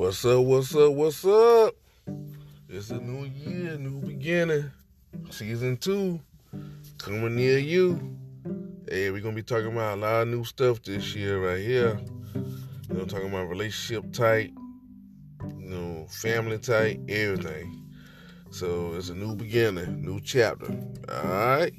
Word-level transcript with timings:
What's 0.00 0.24
up? 0.24 0.42
What's 0.46 0.74
up? 0.74 0.92
What's 0.94 1.26
up? 1.26 1.74
It's 2.70 2.88
a 2.88 2.98
new 2.98 3.26
year, 3.26 3.76
new 3.76 4.00
beginning. 4.00 4.70
Season 5.28 5.76
two 5.76 6.18
coming 6.96 7.36
near 7.36 7.58
you. 7.58 8.16
Hey, 8.88 9.10
we're 9.10 9.20
gonna 9.20 9.36
be 9.36 9.42
talking 9.42 9.66
about 9.66 9.98
a 9.98 10.00
lot 10.00 10.22
of 10.22 10.28
new 10.28 10.42
stuff 10.42 10.82
this 10.82 11.14
year 11.14 11.46
right 11.46 11.60
here. 11.60 12.00
You 12.88 12.94
know, 12.94 13.04
talking 13.04 13.28
about 13.28 13.50
relationship 13.50 14.10
type, 14.10 14.50
you 15.58 15.68
know, 15.68 16.06
family 16.08 16.56
type, 16.56 16.98
everything. 17.06 17.86
So 18.50 18.94
it's 18.94 19.10
a 19.10 19.14
new 19.14 19.36
beginning, 19.36 20.00
new 20.00 20.18
chapter. 20.18 20.72
All 21.12 21.28
right. 21.28 21.74